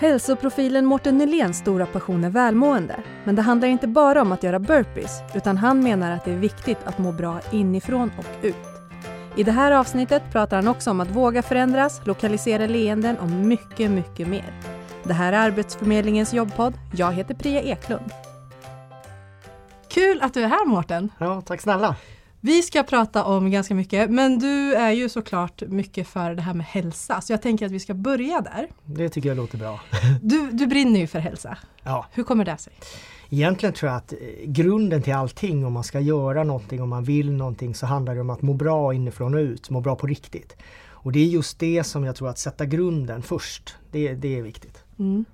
[0.00, 2.96] Hälsoprofilen Mårten Nyléns stora passion är välmående.
[3.24, 6.36] Men det handlar inte bara om att göra burpees, utan han menar att det är
[6.36, 8.56] viktigt att må bra inifrån och ut.
[9.36, 13.90] I det här avsnittet pratar han också om att våga förändras, lokalisera leenden och mycket,
[13.90, 14.52] mycket mer.
[15.04, 16.74] Det här är Arbetsförmedlingens jobbpodd.
[16.96, 18.12] Jag heter Priya Eklund.
[19.88, 21.12] Kul att du är här Mårten!
[21.18, 21.96] Ja, tack snälla!
[22.42, 26.54] Vi ska prata om ganska mycket, men du är ju såklart mycket för det här
[26.54, 28.68] med hälsa, så jag tänker att vi ska börja där.
[28.84, 29.80] Det tycker jag låter bra.
[30.22, 31.58] Du, du brinner ju för hälsa.
[31.82, 32.06] Ja.
[32.12, 32.72] Hur kommer det sig?
[33.30, 37.04] Egentligen tror jag att eh, grunden till allting om man ska göra någonting, om man
[37.04, 40.06] vill någonting så handlar det om att må bra inifrån och ut, må bra på
[40.06, 40.56] riktigt.
[40.88, 44.42] Och det är just det som jag tror att sätta grunden först, det, det är
[44.42, 44.84] viktigt.
[44.98, 45.24] Mm.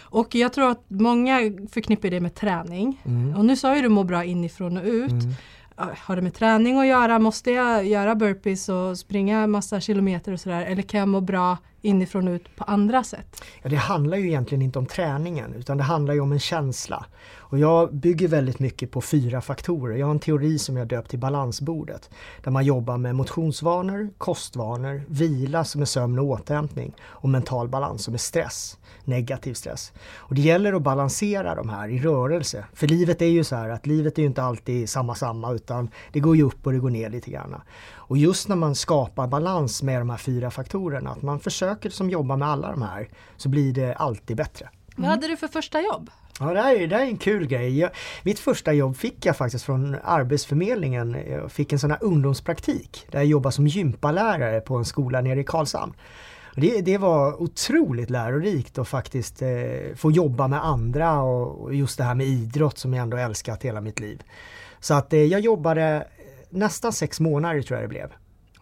[0.00, 1.38] Och jag tror att många
[1.70, 3.02] förknippar det med träning.
[3.04, 3.36] Mm.
[3.36, 5.10] Och nu sa ju du må bra inifrån och ut.
[5.10, 5.34] Mm.
[5.80, 7.18] Har det med träning att göra?
[7.18, 10.62] Måste jag göra burpees och springa massa kilometer och sådär?
[10.62, 13.44] Eller kan jag må bra inifrån och ut på andra sätt?
[13.62, 17.06] Ja, det handlar ju egentligen inte om träningen utan det handlar ju om en känsla.
[17.50, 19.96] Och jag bygger väldigt mycket på fyra faktorer.
[19.96, 22.10] Jag har en teori som jag döpt till balansbordet.
[22.42, 28.04] Där man jobbar med motionsvanor, kostvanor, vila som är sömn och återhämtning och mental balans
[28.04, 29.92] som är stress, negativ stress.
[30.16, 32.64] Och det gäller att balansera de här i rörelse.
[32.74, 35.90] För livet är ju så här att livet är ju inte alltid samma samma utan
[36.12, 37.56] det går ju upp och det går ner lite grann.
[38.10, 42.10] Och just när man skapar balans med de här fyra faktorerna, att man försöker som
[42.10, 44.68] jobbar med alla de här, så blir det alltid bättre.
[44.96, 46.10] Vad hade du för första jobb?
[46.40, 47.78] Ja, det här, är, det här är en kul grej.
[47.78, 47.90] Jag,
[48.22, 51.16] mitt första jobb fick jag faktiskt från Arbetsförmedlingen.
[51.30, 55.40] Jag fick en sån här ungdomspraktik där jag jobbade som gympalärare på en skola nere
[55.40, 55.92] i Karlshamn.
[56.56, 59.48] Det, det, var otroligt lärorikt att faktiskt eh,
[59.96, 63.62] få jobba med andra och, och, just det här med idrott som jag ändå älskat
[63.62, 64.22] hela mitt liv.
[64.80, 66.06] Så att eh, jag jobbade
[66.50, 68.12] nästan sex månader tror jag det blev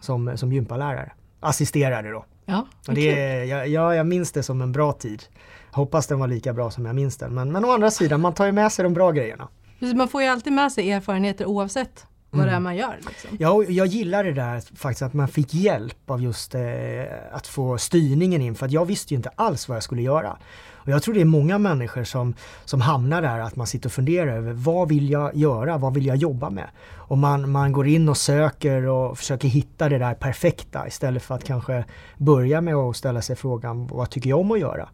[0.00, 1.12] som, som gympalärare.
[1.40, 2.24] Assisterade då.
[2.50, 5.22] Ja, och det, jag, jag, jag minns det som en bra tid.
[5.70, 7.34] Hoppas den var lika bra som jag minns den.
[7.34, 9.48] Men, men å andra sidan, man tar ju med sig de bra grejerna.
[9.94, 12.50] Man får ju alltid med sig erfarenheter oavsett vad mm.
[12.50, 12.96] det är man gör.
[13.06, 13.30] Liksom.
[13.38, 16.62] Ja, jag gillar det där faktiskt att man fick hjälp av just eh,
[17.32, 20.38] att få styrningen in för att jag visste ju inte alls vad jag skulle göra.
[20.88, 22.34] Och jag tror det är många människor som,
[22.64, 26.06] som hamnar där att man sitter och funderar över vad vill jag göra, vad vill
[26.06, 26.70] jag jobba med?
[26.96, 31.34] Och man, man går in och söker och försöker hitta det där perfekta istället för
[31.34, 31.84] att kanske
[32.16, 34.88] börja med att ställa sig frågan vad tycker jag om att göra?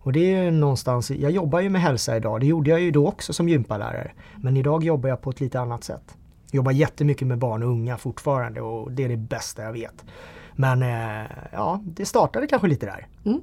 [0.00, 3.08] Och det är någonstans, jag jobbar ju med hälsa idag, det gjorde jag ju då
[3.08, 4.12] också som gympalärare.
[4.36, 6.17] Men idag jobbar jag på ett lite annat sätt.
[6.52, 10.04] Jobbar jättemycket med barn och unga fortfarande och det är det bästa jag vet.
[10.52, 13.06] Men eh, ja, det startade kanske lite där.
[13.24, 13.40] Mm.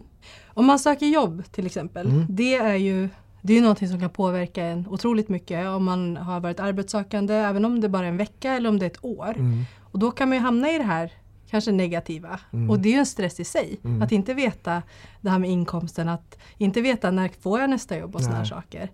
[0.48, 2.26] Om man söker jobb till exempel, mm.
[2.30, 3.10] det är ju
[3.42, 7.66] det är någonting som kan påverka en otroligt mycket om man har varit arbetssökande, även
[7.66, 9.34] om det bara är en vecka eller om det är ett år.
[9.36, 9.64] Mm.
[9.82, 11.12] Och då kan man ju hamna i det här
[11.50, 12.40] kanske negativa.
[12.54, 12.70] Mm.
[12.70, 13.80] Och det är ju en stress i sig.
[13.84, 14.02] Mm.
[14.02, 14.84] Att inte veta
[15.22, 18.90] det här med inkomsten, att inte veta när får jag nästa jobb och sådana saker.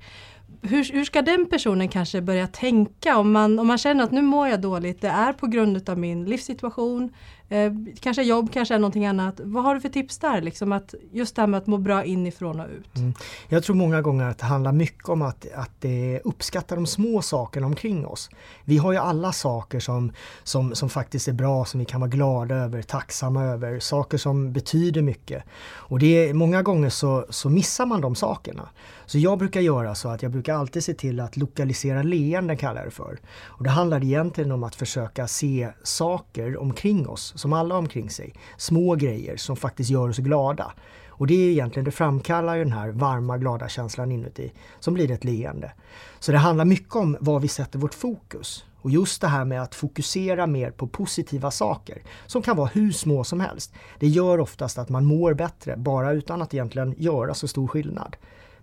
[0.62, 4.22] Hur, hur, ska den personen kanske börja tänka om man, om man känner att nu
[4.22, 7.13] mår jag dåligt, det är på grund av min livssituation,
[7.51, 9.39] Eh, kanske jobb, kanske någonting annat.
[9.44, 10.41] Vad har du för tips där?
[10.41, 12.97] Liksom att just det här med att må bra inifrån och ut.
[12.97, 13.13] Mm.
[13.50, 15.85] Jag tror många gånger att det handlar mycket om att, att
[16.23, 18.29] uppskatta de små sakerna omkring oss.
[18.63, 20.12] Vi har ju alla saker som,
[20.44, 24.53] som, som faktiskt är bra, som vi kan vara glada över, tacksamma över, saker som
[24.53, 25.44] betyder mycket.
[25.63, 28.69] Och det är, många gånger så, så missar man de sakerna.
[29.06, 32.81] Så jag brukar göra så att jag brukar alltid se till att lokalisera leenden kallar
[32.81, 33.19] jag det för.
[33.44, 38.34] Och det handlar egentligen om att försöka se saker omkring oss som alla omkring sig.
[38.57, 40.72] Små grejer som faktiskt gör oss glada.
[41.07, 45.12] Och det är egentligen, det framkallar ju den här varma glada känslan inuti som blir
[45.12, 45.72] ett leende.
[46.19, 48.66] Så det handlar mycket om var vi sätter vårt fokus.
[48.81, 52.91] Och just det här med att fokusera mer på positiva saker som kan vara hur
[52.91, 53.74] små som helst.
[54.00, 58.16] Det gör oftast att man mår bättre bara utan att egentligen göra så stor skillnad.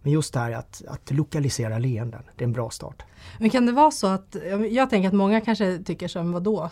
[0.03, 3.03] Men just det här att, att lokalisera leenden, det är en bra start.
[3.39, 4.37] Men kan det vara så att,
[4.71, 6.71] jag tänker att många kanske tycker som vadå,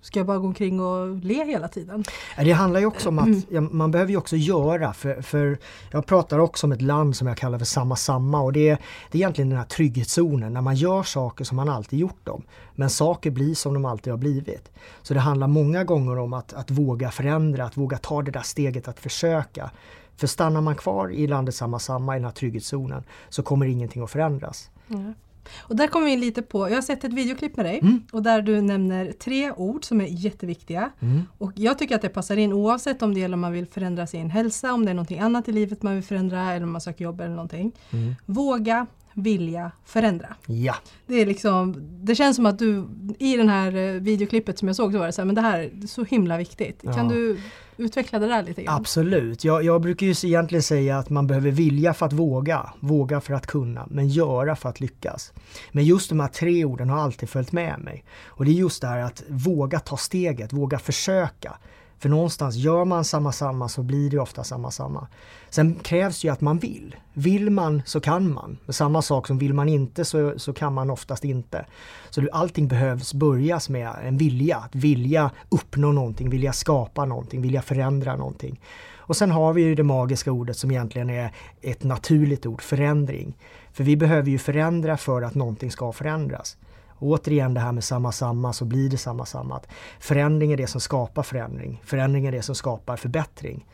[0.00, 2.04] ska jag bara gå omkring och le hela tiden?
[2.36, 5.58] Det handlar ju också om att ja, man behöver ju också göra, för, för
[5.90, 8.78] jag pratar också om ett land som jag kallar för samma samma och det är,
[9.10, 12.42] det är egentligen den här trygghetszonen när man gör saker som man alltid gjort dem.
[12.74, 14.70] Men saker blir som de alltid har blivit.
[15.02, 18.42] Så det handlar många gånger om att, att våga förändra, att våga ta det där
[18.42, 19.70] steget att försöka.
[20.16, 24.02] För stannar man kvar i landet samma samma i den här trygghetszonen så kommer ingenting
[24.02, 24.70] att förändras.
[24.88, 25.14] Mm.
[25.58, 28.02] Och där kommer vi in lite på, jag har sett ett videoklipp med dig mm.
[28.12, 30.90] och där du nämner tre ord som är jätteviktiga.
[31.00, 31.22] Mm.
[31.38, 34.06] Och jag tycker att det passar in oavsett om det gäller om man vill förändra
[34.06, 36.80] sin hälsa, om det är någonting annat i livet man vill förändra eller om man
[36.80, 37.72] söker jobb eller någonting.
[37.90, 38.14] Mm.
[38.26, 38.86] Våga,
[39.16, 40.34] vilja förändra.
[40.46, 40.74] Ja.
[41.06, 44.76] Det, är liksom, det känns som att du i den här eh, videoklippet som jag
[44.76, 46.80] såg så var det så här, men det här är så himla viktigt.
[46.82, 46.92] Ja.
[46.92, 47.38] Kan du
[47.76, 48.74] utveckla det där lite grann?
[48.80, 49.44] Absolut.
[49.44, 53.34] Jag, jag brukar ju egentligen säga att man behöver vilja för att våga, våga för
[53.34, 55.32] att kunna, men göra för att lyckas.
[55.72, 58.04] Men just de här tre orden har alltid följt med mig.
[58.26, 61.58] Och det är just det här att våga ta steget, våga försöka.
[61.98, 65.06] För någonstans, gör man samma samma så blir det ofta samma samma.
[65.50, 66.96] Sen krävs ju att man vill.
[67.12, 68.58] Vill man så kan man.
[68.68, 71.66] Samma sak som vill man inte så, så kan man oftast inte.
[72.10, 77.62] Så allting behövs börjas med en vilja, att vilja uppnå någonting, vilja skapa någonting, vilja
[77.62, 78.60] förändra någonting.
[78.96, 81.32] Och sen har vi ju det magiska ordet som egentligen är
[81.62, 83.36] ett naturligt ord, förändring.
[83.72, 86.56] För vi behöver ju förändra för att någonting ska förändras.
[86.98, 89.60] Återigen det här med samma samma så blir det samma samma.
[90.00, 91.82] Förändring är det som skapar förändring.
[91.84, 93.66] Förändring är det som skapar förbättring.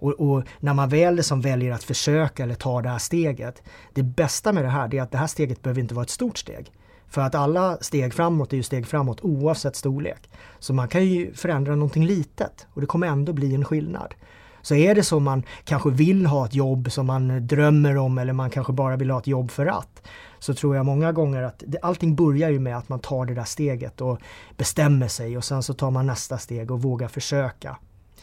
[0.00, 3.62] Och, och, när man väl liksom väljer att försöka eller ta det här steget.
[3.94, 6.38] Det bästa med det här är att det här steget behöver inte vara ett stort
[6.38, 6.72] steg.
[7.08, 10.30] För att alla steg framåt är ju steg framåt oavsett storlek.
[10.58, 14.14] Så man kan ju förändra någonting litet och det kommer ändå bli en skillnad.
[14.68, 18.32] Så är det så man kanske vill ha ett jobb som man drömmer om eller
[18.32, 20.02] man kanske bara vill ha ett jobb för att
[20.38, 23.34] så tror jag många gånger att det, allting börjar ju med att man tar det
[23.34, 24.18] där steget och
[24.56, 27.76] bestämmer sig och sen så tar man nästa steg och vågar försöka.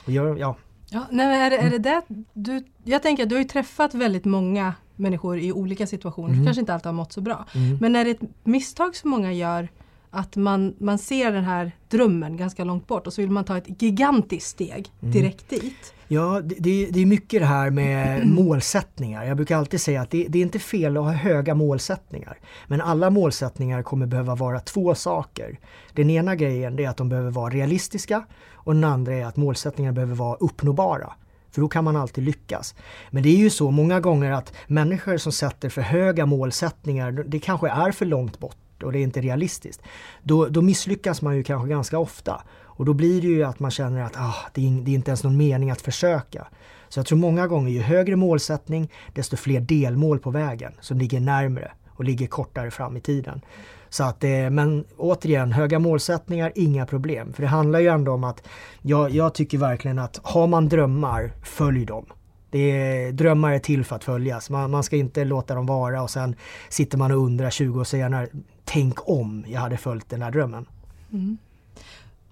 [0.05, 0.55] Och gör, ja.
[0.89, 2.01] Ja, nej, är, det, är det det
[2.33, 6.45] du, jag tänker att du har ju träffat väldigt många människor i olika situationer, mm.
[6.45, 7.45] kanske inte alltid har mått så bra.
[7.55, 7.77] Mm.
[7.81, 9.69] Men är det ett misstag som många gör
[10.15, 13.57] att man, man ser den här drömmen ganska långt bort och så vill man ta
[13.57, 15.13] ett gigantiskt steg mm.
[15.13, 15.65] direkt mm.
[15.65, 15.93] dit.
[16.07, 19.23] Ja, det, det, är mycket det här med målsättningar.
[19.23, 22.37] Jag brukar alltid säga att det, det, är inte fel att ha höga målsättningar.
[22.67, 25.59] Men alla målsättningar kommer behöva vara två saker.
[25.93, 29.93] Den ena grejen är att de behöver vara realistiska och den andra är att målsättningarna
[29.93, 31.13] behöver vara uppnåbara.
[31.51, 32.75] För då kan man alltid lyckas.
[33.09, 37.39] Men det är ju så många gånger att människor som sätter för höga målsättningar, det
[37.39, 39.81] kanske är för långt bort och det är inte realistiskt.
[40.23, 42.41] Då, då misslyckas man ju kanske ganska ofta.
[42.63, 45.11] Och då blir det ju att man känner att ah, det, är, det är inte
[45.11, 46.47] ens någon mening att försöka.
[46.89, 51.19] Så jag tror många gånger ju högre målsättning desto fler delmål på vägen som ligger
[51.19, 53.41] närmre och ligger kortare fram i tiden.
[53.89, 57.33] Så att, eh, men återigen, höga målsättningar, inga problem.
[57.33, 58.47] För det handlar ju ändå om att
[58.81, 62.05] jag, jag tycker verkligen att har man drömmar, följ dem.
[62.49, 64.49] Det är, drömmar är till för att följas.
[64.49, 66.35] Man, man, ska inte låta dem vara och sen
[66.69, 68.27] sitter man och undrar 20 år senare,
[68.63, 70.65] tänk om jag hade följt den här drömmen.
[71.13, 71.37] Mm.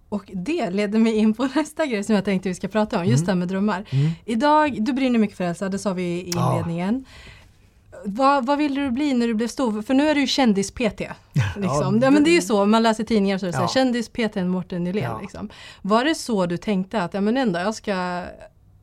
[0.10, 3.06] Och det leder mig in på nästa grej som jag tänkte vi ska prata om,
[3.06, 3.26] just mm.
[3.26, 3.86] det här med drömmar.
[3.90, 4.12] Mm.
[4.26, 7.06] Idag, du brinner mycket för hälsa, det sa vi i inledningen.
[7.08, 8.00] Ja.
[8.06, 9.82] Vad, vad ville du bli när du blev stor?
[9.82, 11.02] För nu är du ju kändis-PT.
[11.56, 12.00] Liksom.
[12.02, 13.68] Ja, men det är ju så, man läser tidningar så är det ja.
[13.68, 15.04] kändis-PT Mårten Nylén.
[15.04, 15.20] Ja.
[15.22, 15.50] Liksom.
[15.82, 18.24] Var det så du tänkte att ja, men ändå, jag, ska,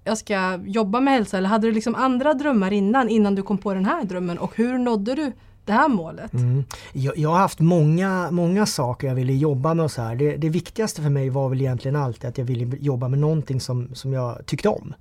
[0.05, 3.59] jag ska jobba med hälsa eller hade du liksom andra drömmar innan, innan du kom
[3.59, 5.33] på den här drömmen och hur nådde du
[5.65, 6.35] det här målet?
[6.35, 6.65] Mm.
[6.93, 10.15] Jag, jag, har haft många, många saker jag ville jobba med och så här.
[10.15, 13.61] Det, det, viktigaste för mig var väl egentligen alltid att jag ville jobba med någonting
[13.61, 14.95] som, som jag tyckte om.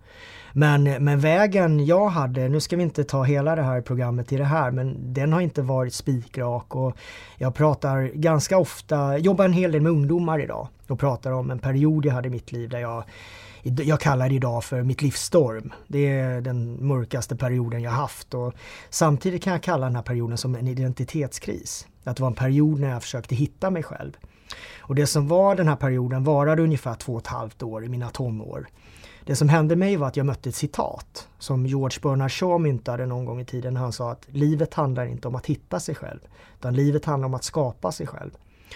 [0.53, 4.37] Men, men vägen jag hade, nu ska vi inte ta hela det här programmet i
[4.37, 6.97] det här, men den har inte varit spikrak och
[7.37, 11.59] jag pratar ganska ofta, jobbar en hel del med ungdomar idag och pratar om en
[11.59, 13.03] period jag hade i mitt liv där jag
[13.63, 15.73] jag kallar det idag för mitt livsstorm.
[15.87, 18.53] Det är den mörkaste perioden jag haft och
[18.89, 21.87] samtidigt kan jag kalla den här perioden som en identitetskris.
[22.03, 24.11] Att det var en period när jag försökte hitta mig själv.
[24.77, 27.89] Och det som var den här perioden varade ungefär två och ett halvt år i
[27.89, 28.67] mina tonår.
[29.25, 33.05] Det som hände mig var att jag mötte ett citat som George Bernard Shaw myntade
[33.05, 33.73] någon gång i tiden.
[33.73, 36.19] när Han sa att livet handlar inte om att hitta sig själv,
[36.59, 38.31] utan livet handlar om att skapa sig själv.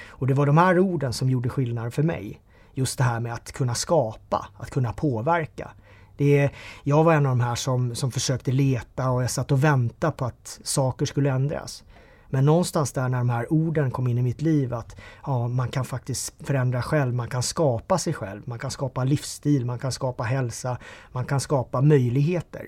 [0.07, 2.41] Och det var de här orden som gjorde skillnad för mig
[2.73, 5.71] just det här med att kunna skapa, att kunna påverka.
[6.17, 6.51] Det är,
[6.83, 10.13] jag var en av de här som, som försökte leta och jag satt och väntade
[10.13, 11.83] på att saker skulle ändras.
[12.29, 15.67] Men någonstans där när de här orden kom in i mitt liv att ja, man
[15.67, 19.91] kan faktiskt förändra själv, man kan skapa sig själv, man kan skapa livsstil, man kan
[19.91, 20.77] skapa hälsa,
[21.11, 22.67] man kan skapa möjligheter.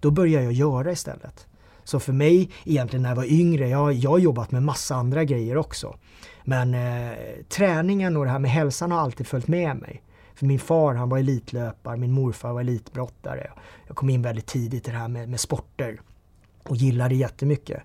[0.00, 1.46] Då började jag göra istället.
[1.84, 5.24] Så för mig egentligen när jag var yngre, jag, jag har jobbat med massa andra
[5.24, 5.96] grejer också.
[6.44, 7.16] Men eh,
[7.48, 10.02] träningen och det här med hälsan har alltid följt med mig.
[10.34, 13.50] För min far han var elitlöpare, min morfar var elitbrottare.
[13.86, 16.00] Jag kom in väldigt tidigt i det här med, med sporter
[16.62, 17.82] och gillade det jättemycket.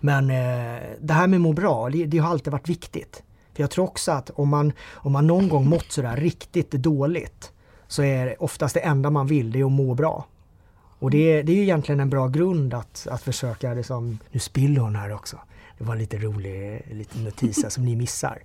[0.00, 3.22] Men eh, det här med att må bra, det, det, har alltid varit viktigt.
[3.54, 7.52] För jag tror också att om man, om man någon gång mått sådär riktigt dåligt
[7.86, 10.26] så är det oftast det enda man vill, det är att må bra.
[11.02, 14.80] Och det, det är ju egentligen en bra grund att, att försöka, liksom, nu spiller
[14.80, 15.38] hon här också.
[15.78, 18.38] Det var en lite rolig liten notis som ni missar.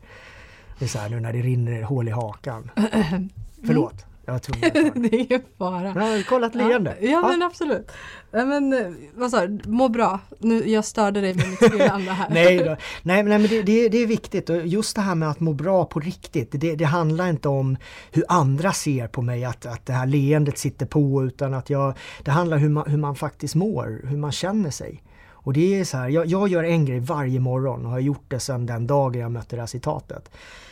[0.79, 2.71] Det är så här nu när det rinner hål i hakan.
[3.65, 4.05] Förlåt.
[4.29, 4.55] Jag tror
[4.99, 6.15] det är ingen fara.
[6.15, 6.97] Ja, kolla ett leende.
[7.01, 7.91] Ja, ja, men absolut.
[8.31, 10.19] Men eh, vad sa du, må bra.
[10.39, 12.29] Nu, jag störde dig med mitt skrylande här.
[12.29, 12.77] nej, då.
[13.03, 15.53] nej, nej men det, det, det, är viktigt och just det här med att må
[15.53, 16.49] bra på riktigt.
[16.51, 17.77] Det, det handlar inte om
[18.11, 21.93] hur andra ser på mig, att, att det här leendet sitter på utan att jag,
[22.23, 25.03] det handlar om hur man, hur man faktiskt mår, hur man känner sig.
[25.47, 28.25] Och det är så här, jag, jag gör en grej varje morgon och har gjort
[28.27, 30.29] det sedan den dagen jag mötte det här citatet.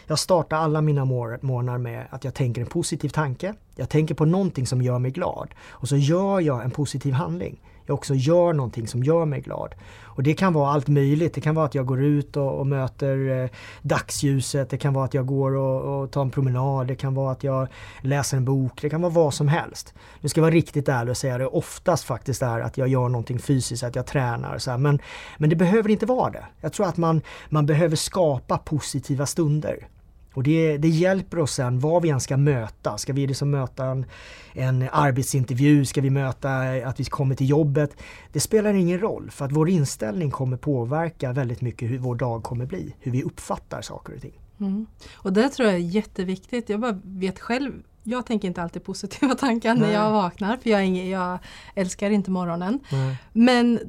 [0.08, 3.54] Jag startar alla mina morgnar med att jag tänker en positiv tanke.
[3.76, 7.60] Jag tänker på någonting som gör mig glad och så gör jag en positiv handling
[7.86, 9.76] jag också gör någonting som gör mig glad.
[10.04, 11.34] Och det kan vara allt möjligt.
[11.34, 13.50] Det kan vara att jag går ut och, och möter eh,
[13.82, 14.70] dagsljuset.
[14.70, 16.88] Det kan vara att jag går och, och, tar en promenad.
[16.88, 17.68] Det kan vara att jag
[18.02, 18.82] läser en bok.
[18.82, 19.94] Det kan vara vad som helst.
[20.22, 23.10] Nu ska jag vara riktigt ärlig och säga det oftast faktiskt är att jag gör
[23.10, 24.58] någonting fysiskt, att jag tränar.
[24.58, 24.78] Så här.
[24.78, 25.00] Men,
[25.38, 26.46] men det behöver inte vara det.
[26.62, 29.88] Jag tror att man, man behöver skapa positiva stunder.
[30.36, 32.98] Och det, det hjälper oss sen vad vi än ska möta.
[32.98, 34.06] Ska vi liksom möta en,
[34.54, 35.86] en arbetsintervju?
[35.86, 37.98] Ska vi möta att vi kommer till jobbet?
[38.32, 42.44] Det spelar ingen roll för att vår inställning kommer påverka väldigt mycket hur vår dag
[42.44, 42.96] kommer bli.
[43.00, 44.39] Hur vi uppfattar saker och ting.
[44.60, 44.86] Mm.
[45.13, 46.70] Och det tror jag är jätteviktigt.
[46.70, 47.72] Jag bara vet själv
[48.08, 51.39] jag tänker inte alltid positiva tankar när jag vaknar för jag, ingen, jag
[51.75, 52.80] älskar inte morgonen.
[52.92, 53.18] Nej.
[53.34, 53.80] Men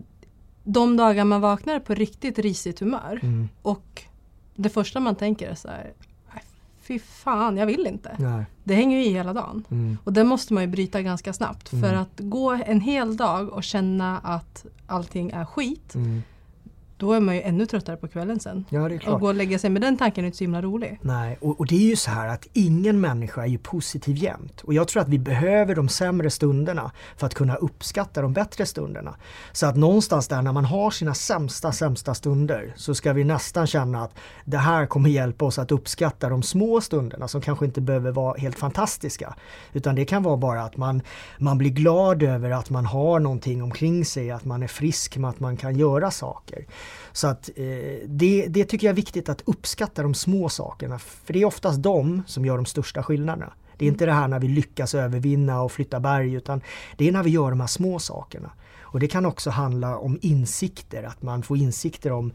[0.65, 3.49] de dagar man vaknar på riktigt risigt humör mm.
[3.63, 4.03] och
[4.55, 5.93] det första man tänker är så här,
[6.89, 8.17] fy fan, jag vill inte.
[8.19, 8.45] Nej.
[8.65, 9.65] Det hänger ju i hela dagen.
[9.71, 9.99] Mm.
[10.05, 11.73] Och det måste man ju bryta ganska snabbt.
[11.73, 11.85] Mm.
[11.85, 16.23] För att gå en hel dag och känna att allting är skit mm
[16.99, 18.65] då är man ju ännu tröttare på kvällen sen.
[18.69, 19.15] Ja, det är klart.
[19.15, 20.99] Och gå och lägga sig med den tanken är inte så himla rolig.
[21.03, 24.61] Nej, och, och, det är ju så här att ingen människa är ju positiv jämt.
[24.61, 28.67] Och jag tror att vi behöver de sämre stunderna för att kunna uppskatta de bättre
[28.67, 29.17] stunderna.
[29.53, 33.67] Så att någonstans där när man har sina sämsta, sämsta stunder så ska vi nästan
[33.67, 37.81] känna att det här kommer hjälpa oss att uppskatta de små stunderna som kanske inte
[37.81, 39.35] behöver vara helt fantastiska.
[39.73, 41.03] Utan det kan vara bara att man,
[41.39, 45.31] man blir glad över att man har någonting omkring sig, att man är frisk med
[45.31, 46.67] att man kan göra saker.
[47.13, 47.65] Så att eh,
[48.07, 51.83] det, det tycker jag är viktigt att uppskatta de små sakerna för det är oftast
[51.83, 53.53] de som gör de största skillnaderna.
[53.79, 56.61] Det är inte det här när vi lyckas övervinna och flytta berg utan
[56.97, 58.51] det är när vi gör de här små sakerna.
[58.81, 62.33] Och det kan också handla om insikter, att man får insikter om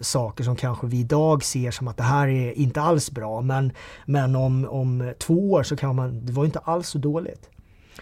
[0.00, 3.72] saker som kanske vi idag ser som att det här är inte alls bra men,
[4.06, 7.50] men om, om två år så kan man, det var inte alls så dåligt.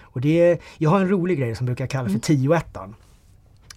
[0.01, 2.95] Och det, jag har en rolig grej som jag brukar kalla för 10 ettan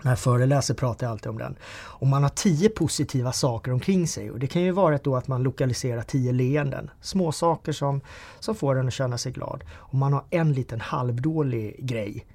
[0.03, 1.55] när jag föreläser pratar jag alltid om den.
[1.81, 5.27] Om man har tio positiva saker omkring sig och det kan ju vara då att
[5.27, 6.89] man lokaliserar tio leenden.
[7.01, 8.01] Små saker som,
[8.39, 9.63] som får en att känna sig glad.
[9.75, 12.25] Om man har en liten halvdålig grej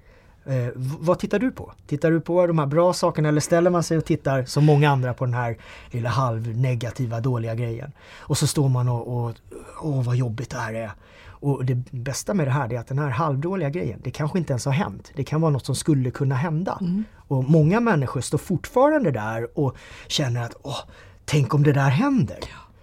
[0.48, 1.72] Eh, vad tittar du på?
[1.86, 4.90] Tittar du på de här bra sakerna eller ställer man sig och tittar som många
[4.90, 5.56] andra på den här
[5.90, 7.92] lilla halvnegativa dåliga grejen?
[8.18, 9.34] Och så står man och, och
[9.82, 10.90] åh vad jobbigt det här är.
[11.40, 14.52] Och det bästa med det här är att den här halvdåliga grejen, det kanske inte
[14.52, 15.12] ens har hänt.
[15.14, 16.78] Det kan vara något som skulle kunna hända.
[16.80, 17.04] Mm.
[17.16, 19.76] Och många människor står fortfarande där och
[20.06, 20.80] känner att åh,
[21.24, 22.38] tänk om det där händer.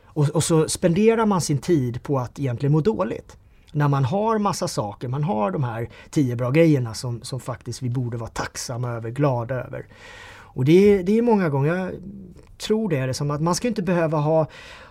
[0.06, 3.38] Och, och så spenderar man sin tid på att egentligen må dåligt
[3.76, 7.82] när man har massa saker, man har de här tio bra grejerna som, som faktiskt
[7.82, 9.86] vi borde vara tacksamma över, glada över.
[10.56, 11.92] Och det, det är många gånger, jag
[12.58, 14.48] tror det är det som att man ska inte behöva ha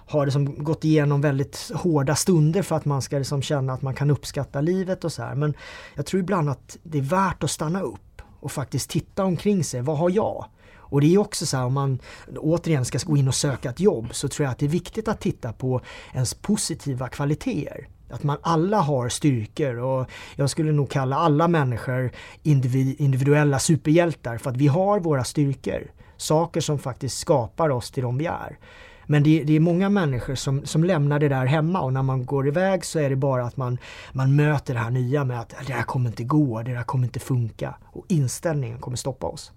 [0.06, 3.94] har liksom gått igenom väldigt hårda stunder för att man ska liksom känna att man
[3.94, 5.35] kan uppskatta livet och så här.
[5.35, 5.54] Men
[5.94, 9.80] jag tror ibland att det är värt att stanna upp och faktiskt titta omkring sig.
[9.80, 10.47] Vad har jag?
[10.94, 11.99] Och det är också så här om man
[12.37, 15.09] återigen ska gå in och söka ett jobb så tror jag att det är viktigt
[15.09, 15.80] att titta på
[16.12, 17.88] ens positiva kvaliteter.
[18.14, 22.11] Att man alla har styrkor och jag skulle nog kalla alla människor
[22.42, 25.90] individuella superhjältar för att vi har våra styrkor.
[26.16, 28.59] Saker som faktiskt skapar oss till de vi är.
[29.06, 32.26] Men det, det, är många människor som, som lämnar det där hemma och när man
[32.26, 33.78] går iväg så är det bara att man,
[34.12, 37.04] man möter det här nya med att det här kommer inte gå, det här kommer
[37.04, 37.75] inte funka.
[37.85, 39.52] Och inställningen kommer stoppa oss.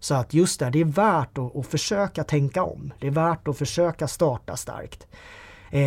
[0.00, 2.92] Så att just det, det är värt att, att försöka tänka om.
[3.00, 5.06] Det är värt att försöka starta starkt.
[5.70, 5.80] Eh,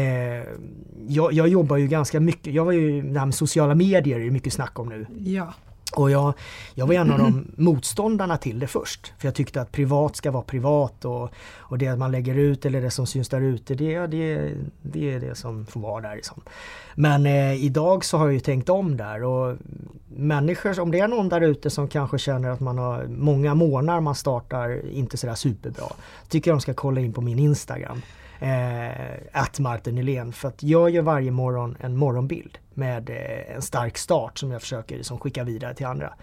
[1.07, 4.23] jag, jag, jobbar ju ganska mycket, jag var ju, det här med sociala medier är
[4.23, 5.05] det mycket snack om nu.
[5.25, 5.53] Ja.
[5.95, 6.33] Och jag,
[6.73, 9.13] jag var en av de motståndarna till det först.
[9.17, 12.81] För jag tyckte att privat ska vara privat och, och det man lägger ut eller
[12.81, 16.15] det som syns där ute det, det, det är det som får vara där.
[16.15, 16.41] Liksom.
[16.95, 19.57] Men eh, idag så har jag ju tänkt om där och
[20.07, 24.01] människor, om det är någon där ute som kanske känner att man har många månader
[24.01, 25.85] man startar inte sådär superbra.
[26.29, 28.01] Tycker jag de ska kolla in på min Instagram
[29.31, 30.31] att eh, Martin Nylén.
[30.33, 34.61] För att jag gör varje morgon en morgonbild med eh, en stark start som jag
[34.61, 36.13] försöker liksom, skicka vidare till andra.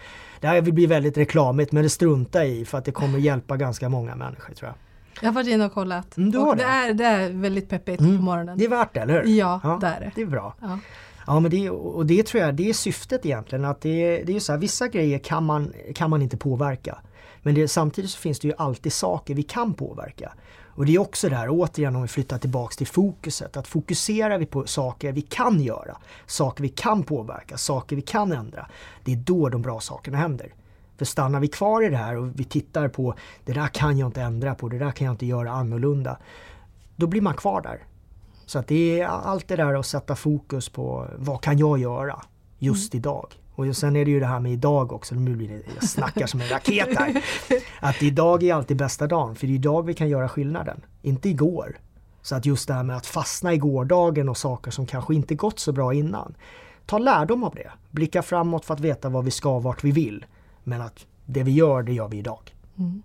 [0.41, 3.57] Det här vill bli väldigt reklamigt men det struntar i för att det kommer hjälpa
[3.57, 4.77] ganska många människor tror jag.
[5.21, 6.17] Jag har varit inne och kollat.
[6.17, 6.63] Mm, och det.
[6.63, 6.69] det.
[6.69, 8.17] är, det är väldigt peppigt mm.
[8.17, 8.59] på morgonen.
[8.59, 9.39] Det är värt det, eller hur?
[9.39, 10.13] Ja, ja, det är det.
[10.15, 10.55] Det är bra.
[10.61, 10.79] Ja.
[11.27, 14.41] Ja men det, och det tror jag det är syftet egentligen att det, det är
[14.41, 16.99] så här, vissa grejer kan man, kan man inte påverka.
[17.43, 20.33] Men det, samtidigt så finns det ju alltid saker vi kan påverka.
[20.77, 24.39] Och det är också det här, återigen om vi flyttar tillbaks till fokuset, att fokuserar
[24.39, 28.67] vi på saker vi kan göra, saker vi kan påverka, saker vi kan ändra,
[29.05, 30.55] det är då de bra sakerna händer.
[30.97, 33.15] För stannar vi kvar i det här och vi tittar på
[33.45, 36.19] det där kan jag inte ändra på, det där kan jag inte göra annorlunda.
[36.97, 37.79] Då blir man kvar där.
[38.47, 42.23] Så att det är allt det där att sätta fokus på vad kan jag göra
[42.59, 43.01] just mm.
[43.01, 43.35] idag.
[43.57, 46.27] Och sen är det ju det här med idag också, nu blir det, jag snackar
[46.27, 47.25] som en raket här.
[47.81, 51.29] Att idag är alltid bästa dagen, för det är idag vi kan göra skillnaden, inte
[51.29, 51.77] igår.
[52.23, 55.35] Så att just det här med att fastna i gårdagen och saker som kanske inte
[55.35, 56.35] gått så bra innan.
[56.87, 60.27] Ta lärdom av det, blicka framåt för att veta vad vi ska, vart vi vill.
[60.65, 62.55] Men att det vi gör, det gör vi idag.
[62.79, 63.03] Mm.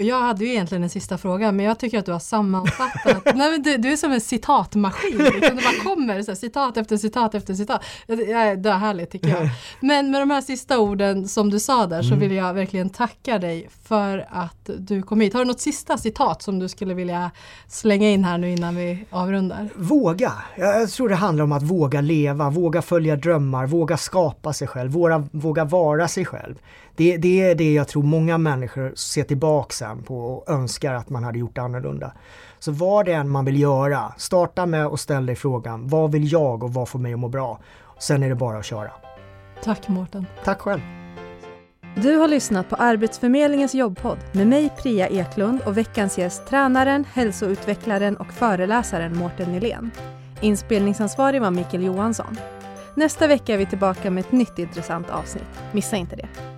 [0.00, 3.24] Jag hade ju egentligen en sista fråga men jag tycker att du har sammanfattat.
[3.34, 5.18] Nej, men du, du är som en citatmaskin.
[5.18, 5.56] Liksom.
[5.56, 7.84] Det bara kommer så här, citat efter citat efter citat.
[8.06, 9.48] Det är härligt tycker jag.
[9.80, 12.20] Men med de här sista orden som du sa där så mm.
[12.20, 15.32] vill jag verkligen tacka dig för att du kom hit.
[15.32, 17.30] Har du något sista citat som du skulle vilja
[17.68, 19.68] slänga in här nu innan vi avrundar?
[19.76, 20.32] Våga!
[20.56, 24.90] Jag tror det handlar om att våga leva, våga följa drömmar, våga skapa sig själv,
[24.90, 26.54] våga, våga vara sig själv.
[26.98, 31.10] Det, det är det jag tror många människor ser tillbaka sen på och önskar att
[31.10, 32.12] man hade gjort annorlunda.
[32.58, 36.32] Så vad det än man vill göra, starta med att ställa dig frågan vad vill
[36.32, 37.60] jag och vad får mig att må bra?
[37.98, 38.90] Sen är det bara att köra.
[39.62, 40.26] Tack Mårten.
[40.44, 40.80] Tack själv.
[41.96, 48.16] Du har lyssnat på Arbetsförmedlingens jobbpodd med mig Priya Eklund och veckans gäst tränaren, hälsoutvecklaren
[48.16, 49.90] och föreläsaren Mårten Nylén.
[50.40, 52.36] Inspelningsansvarig var Mikael Johansson.
[52.94, 55.62] Nästa vecka är vi tillbaka med ett nytt intressant avsnitt.
[55.72, 56.57] Missa inte det.